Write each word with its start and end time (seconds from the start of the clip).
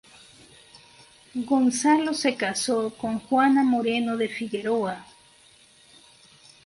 Gonzalo 1.45 2.15
se 2.15 2.35
casó 2.35 2.89
con 2.97 3.19
Juana 3.19 3.61
Moreno 3.63 4.17
de 4.17 4.29
Figueroa. 4.29 5.05